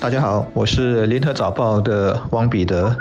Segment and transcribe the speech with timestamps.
[0.00, 2.96] 大家好，我是联合早报的汪彼得。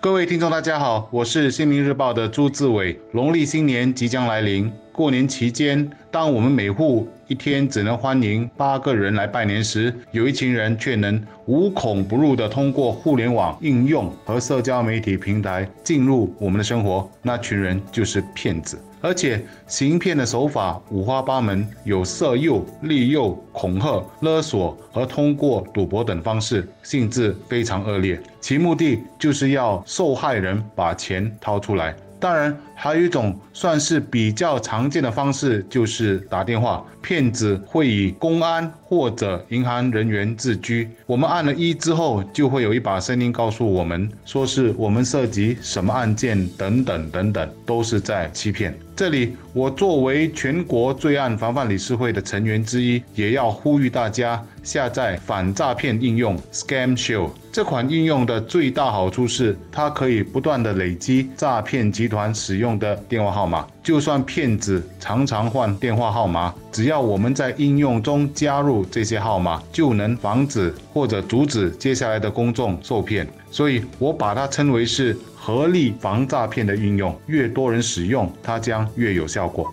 [0.00, 2.96] 各位听众，大家好，我是新民日报的朱志伟。
[3.10, 17.10] 农历新年即将来临，过年期间，当我们每户一天只能欢迎八个人来拜年时，有一群人却能无孔不入地通过互联网应用和社交媒体平台进入我们的生活。
[17.20, 18.78] 那群人就是骗子。
[19.00, 28.18] 而且行骗的手法五花八门，有色诱、利诱、恐吓、勒索和通过赌博等方式，性质非常恶劣。
[28.40, 31.94] 其目的就是要受害人把钱掏出来。
[32.24, 36.82] 当然，还有一种算是比较常见的方式，就是打电话。
[37.02, 48.72] 骗子会以公安或者银行人员自居，我们按了一之后，就会有一把声音告诉我们，说是我们涉及什么案件等等等等，都是在欺骗。
[48.96, 57.30] 这里，我作为全国罪案防范理事会的成员之一，也要呼吁大家下载反诈骗应用 Scam Shield。
[57.50, 63.66] 这款应用的最大好处是，它可以不断的累积诈骗集团使用的电话号码。
[63.84, 73.28] 就算骗子常常换电话号码，只要我们在应用中加入这些号码，就能防止或者阻止接下来的公众受骗。
[73.50, 77.14] 所以我把它称为是合力防诈骗的应用。
[77.26, 79.72] 越多人使用，它将越有效果。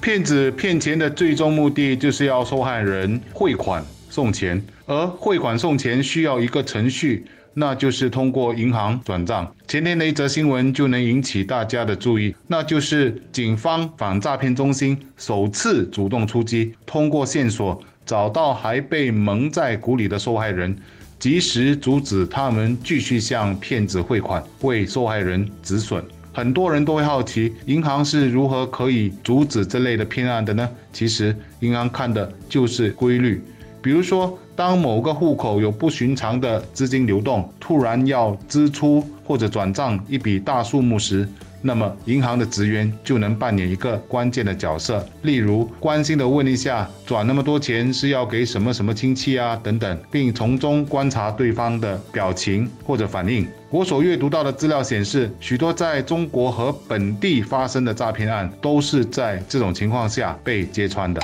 [0.00, 7.26] 骗子骗钱的最终目的就是要受害人汇款送钱，而汇款送钱需要一个程序。
[7.52, 9.52] 那就是通过银行转账。
[9.68, 20.74] 前天的一则新闻就能引起大家的注意，那就是警方反诈骗中心首次主动出击，通过线索找到还被蒙在鼓里的受害人，
[21.18, 26.02] 及时阻止他们继续向骗子汇款，为受害人止损。
[26.32, 30.66] 很多人都会好奇，银行是如何可以阻止这类的骗案的呢？
[30.94, 33.42] 其实，银行看的就是规律。
[33.80, 41.28] 比如说，当某个户口有不寻常的资金流动，突然要支出或者转账一笔大数目时，
[41.60, 53.46] 那么银行的职员就能扮演一个关键的角色，例如关心的问一下，转那么多钱是要给什么什么亲戚啊等等，并从中观察对方的表情或者反应。
[53.70, 61.20] 我所阅读到的资料显示，许多在中国和本地发生的诈骗案，都是在这种情况下被揭穿的。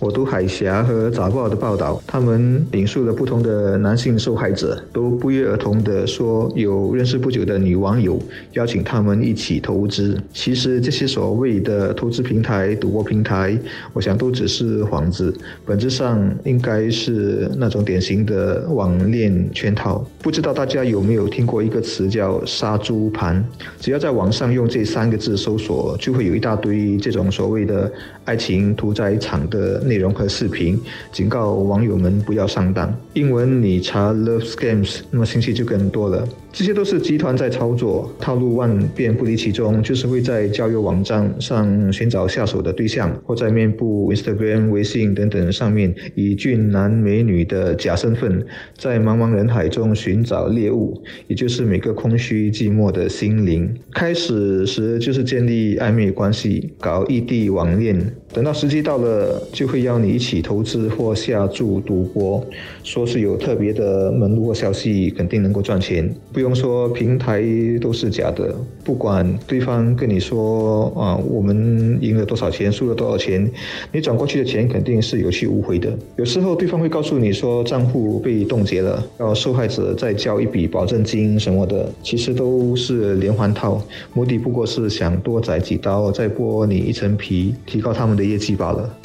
[0.00, 8.18] 我读海峡和早报的报道，他们引述了不同的男性受害者，都不约而同地说有认识不久的女网友
[8.54, 10.18] 邀请他们一起投资。
[10.32, 13.54] 其实这些所谓的投资平台、赌博平台，
[13.92, 20.02] 我想都只是幌子，本质上应该是那种典型的网恋圈套。
[20.22, 23.44] 不知道大家有没有听过一个词叫“杀猪盘”？
[23.78, 27.92] 只要在网上用这三个字搜索，就会有一大堆这种所谓的
[28.24, 29.78] 爱情屠宰场的。
[29.90, 30.80] 内容和视频，
[31.10, 32.94] 警告网友们不要上当。
[33.14, 36.24] 英文你查 love scams，那么信息就更多了。
[36.52, 48.44] 这些都是集团在操作，套路万变不离其宗，就是会在交友网站上寻找下手的对象，或在面部、Instagram、微信等等上面以俊男美女的假身份，
[48.76, 53.72] 在茫茫人海中寻找猎物，也就是每个空虚寂寞的心灵。
[53.92, 57.96] 开始时就是建立暧昧关系，搞异地网恋，
[58.32, 62.44] 等到时机到了，就会邀你一起投资或下注赌博，
[62.82, 66.12] 说是有特别的门路或消息，肯定能够赚钱。
[66.32, 67.42] 不用说，平台
[67.80, 68.54] 都是假的。
[68.84, 73.48] 不管对方跟你说啊，我们赢了多少钱，输了多少钱，
[73.92, 75.92] 你转过去的钱肯定是有去无回的。
[76.16, 83.80] 有时候对方会告诉你说账户被冻结了，要受害者再交一笔保证金什么的，其实都是连环套，
[84.14, 88.98] 目的不过是想多宰几刀，再剥你一层皮，提高他们的业绩罢了。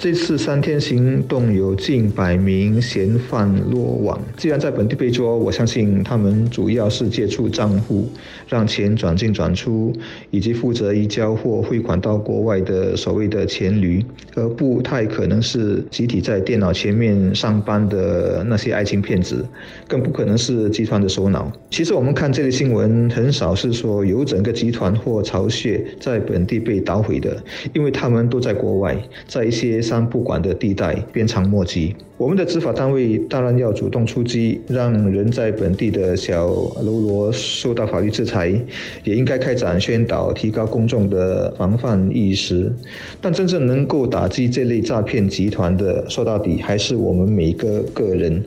[0.00, 4.18] 这次三天行动有近百名嫌犯落网。
[4.34, 8.08] 既然在本地被捉，我相信他们主要是借出账户，
[8.48, 9.92] 让钱转进转出，
[10.30, 14.02] 以及负责移交或汇款到国外的所谓的钱驴，
[14.34, 19.46] 而不太可能是集体在电脑前面上班的那些爱情骗子，
[19.86, 21.52] 更不可能是集团的首脑。
[21.68, 27.36] 其实我们看这类新闻，很少是说有整个集团或巢穴在本地被捣毁的，
[27.74, 28.96] 因为他们都在国外，
[29.28, 29.82] 在一些。
[29.90, 31.96] 三不管的地带，鞭长莫及。
[32.16, 38.54] 我们的执法单位当然要主动出击，让人在本地的小喽啰受到法律制裁，
[39.02, 42.72] 也应该开展宣导，提高公众的防范意识。
[43.20, 48.40] 但真正能够打击这类诈骗集团的，说到底还是我们每个个人。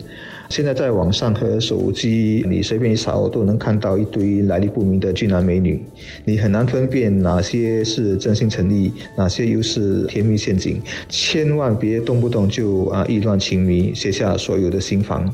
[0.54, 5.84] 现在在网上和手机，你随便一扫都能看到一堆来历不明的俊男美女，
[6.26, 10.80] 你很难分辨哪些是真心诚意，哪些又是甜蜜陷阱。
[11.10, 15.28] 千万别动不动就啊意乱情迷，写下所有的心房。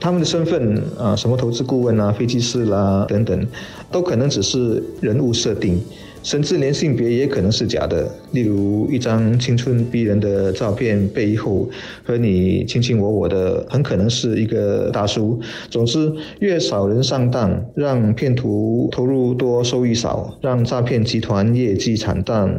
[0.00, 3.46] 他们的身份啊，什么投资顾问啊、飞机师啦等等，
[3.92, 5.78] 都可能只是人物设定，
[6.22, 8.10] 甚至连性别也可能是假的。
[8.32, 11.68] 例如一张青春逼人的照片背后，
[12.02, 15.38] 和你卿卿我我的，很可能是一个大叔。
[15.68, 22.50] 总之，越少人上当，让骗徒投入多收益少，让诈骗集团业绩惨淡，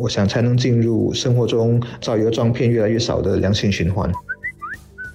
[0.00, 4.10] 我想才能进入生活中造谣撞骗越来越少的良性循环。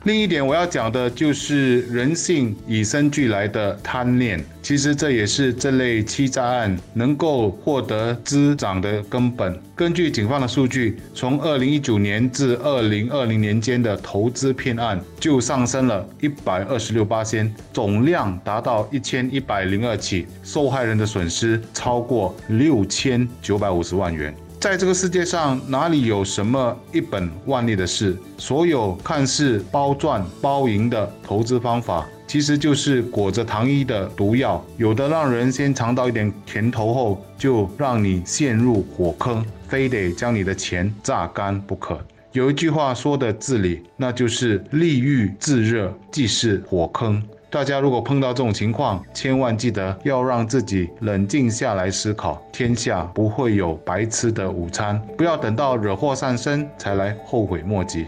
[0.03, 9.55] 另一点我要讲的就是人性与生俱来的贪念，其实这也是这类欺诈案能够获得滋长的根本。
[9.75, 24.33] 根据警方的数据，从二零一九年至二零二零年间的投资骗案就上升了一百二十六八千，总量达到一千一百零二起，受害人的损失超过六千九百五十万元。
[24.61, 28.15] 在这个世界上，哪里有什么一本万利的事？
[28.37, 34.63] 所有看似包赚包赢的投资方法，其实就是裹着糖衣的毒药。
[34.77, 41.99] 有的让人先尝到一点甜头后，就让你陷入火坑，非得将你的钱榨干不可。
[42.31, 47.19] 有一句话说的至理，那就是利欲自热即是火坑。
[47.51, 52.41] 大家如果碰到这种情况，千万记得要让自己冷静下来思考。
[52.49, 58.07] 天下不会有白吃的午餐，不要等到惹祸上身才来后悔莫及。